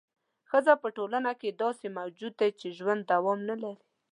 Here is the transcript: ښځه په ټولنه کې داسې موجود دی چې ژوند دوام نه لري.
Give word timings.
ښځه 0.49 0.73
په 0.81 0.87
ټولنه 0.97 1.31
کې 1.39 1.49
داسې 1.63 1.87
موجود 1.99 2.33
دی 2.39 2.49
چې 2.59 2.67
ژوند 2.77 3.01
دوام 3.11 3.39
نه 3.49 3.55
لري. 3.63 3.83